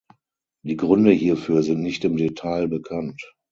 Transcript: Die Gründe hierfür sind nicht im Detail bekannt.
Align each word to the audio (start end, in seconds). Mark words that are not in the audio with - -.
Die 0.65 0.77
Gründe 0.77 1.11
hierfür 1.11 1.61
sind 1.61 1.83
nicht 1.83 2.03
im 2.05 2.17
Detail 2.17 2.67
bekannt. 2.67 3.21